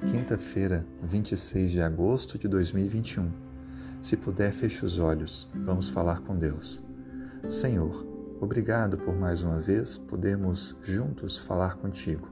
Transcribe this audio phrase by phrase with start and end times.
[0.00, 3.30] quinta-feira, 26 de agosto de 2021.
[4.00, 5.48] Se puder, feche os olhos.
[5.54, 6.82] Vamos falar com Deus.
[7.50, 8.06] Senhor,
[8.40, 12.28] obrigado por mais uma vez podermos juntos falar contigo.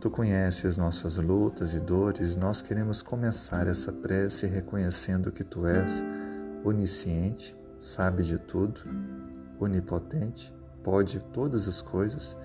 [0.00, 6.04] Tu conheces nossas lutas e dores, nós queremos começar essa prece reconhecendo que tu és
[6.64, 8.80] onisciente, sabe de tudo,
[9.58, 12.36] onipotente, pode todas as coisas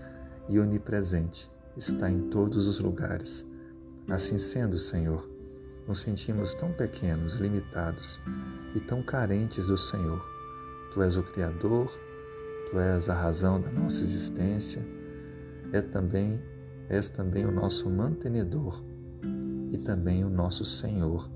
[0.49, 3.45] e onipresente, está em todos os lugares.
[4.09, 5.29] Assim sendo, Senhor,
[5.87, 8.21] nos sentimos tão pequenos, limitados
[8.75, 10.21] e tão carentes do Senhor.
[10.93, 11.91] Tu és o Criador,
[12.73, 14.83] Tu és a razão da nossa existência,
[15.71, 16.41] é também,
[16.89, 18.83] és também o nosso mantenedor
[19.71, 21.29] e também o nosso Senhor,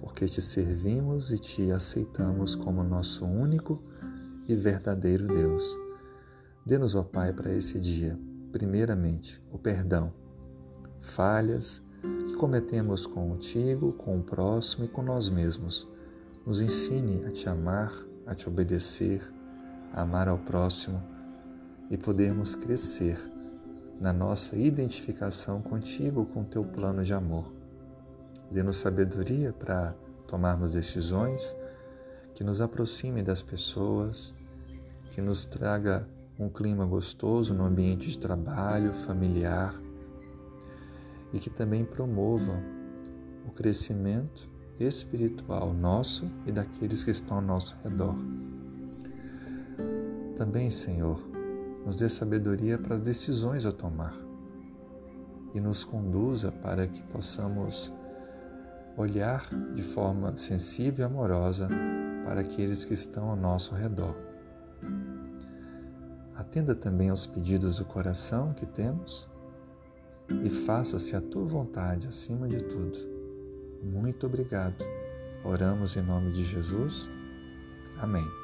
[0.00, 3.82] porque te servimos e te aceitamos como nosso único
[4.48, 5.78] e verdadeiro Deus.
[6.64, 8.18] Dê-nos, ó Pai, para esse dia,
[8.50, 10.10] primeiramente, o perdão,
[11.00, 15.88] falhas, que cometemos contigo, com o próximo e com nós mesmos.
[16.44, 17.92] Nos ensine a te amar,
[18.26, 19.22] a te obedecer,
[19.92, 21.02] a amar ao próximo
[21.88, 23.18] e podermos crescer
[24.00, 27.52] na nossa identificação contigo, com teu plano de amor.
[28.50, 29.94] Dê-nos sabedoria para
[30.26, 31.56] tomarmos decisões
[32.34, 34.34] que nos aproxime das pessoas,
[35.10, 36.08] que nos traga
[36.38, 39.74] um clima gostoso no ambiente de trabalho, familiar
[41.32, 42.62] e que também promovam
[43.46, 48.16] o crescimento espiritual nosso e daqueles que estão ao nosso redor.
[50.36, 51.20] Também, Senhor,
[51.84, 54.14] nos dê sabedoria para as decisões a tomar
[55.54, 57.92] e nos conduza para que possamos
[58.96, 61.68] olhar de forma sensível e amorosa
[62.24, 64.16] para aqueles que estão ao nosso redor.
[66.34, 69.28] Atenda também aos pedidos do coração que temos
[70.44, 72.98] e faça-se a tua vontade acima de tudo.
[73.82, 74.84] Muito obrigado.
[75.44, 77.10] Oramos em nome de Jesus.
[77.98, 78.41] Amém.